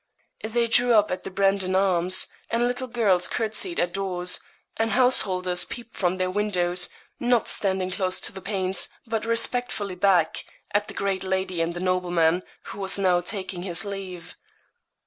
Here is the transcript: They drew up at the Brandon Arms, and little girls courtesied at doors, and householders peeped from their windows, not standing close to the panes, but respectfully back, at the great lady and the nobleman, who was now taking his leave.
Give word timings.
They 0.43 0.65
drew 0.67 0.95
up 0.95 1.11
at 1.11 1.23
the 1.25 1.29
Brandon 1.29 1.75
Arms, 1.75 2.25
and 2.49 2.67
little 2.67 2.87
girls 2.87 3.27
courtesied 3.27 3.79
at 3.79 3.93
doors, 3.93 4.39
and 4.75 4.89
householders 4.93 5.63
peeped 5.63 5.95
from 5.95 6.17
their 6.17 6.31
windows, 6.31 6.89
not 7.19 7.47
standing 7.47 7.91
close 7.91 8.19
to 8.21 8.33
the 8.33 8.41
panes, 8.41 8.89
but 9.05 9.25
respectfully 9.25 9.93
back, 9.93 10.43
at 10.73 10.87
the 10.87 10.95
great 10.95 11.23
lady 11.23 11.61
and 11.61 11.75
the 11.75 11.79
nobleman, 11.79 12.41
who 12.63 12.79
was 12.79 12.97
now 12.97 13.21
taking 13.21 13.61
his 13.61 13.85
leave. 13.85 14.35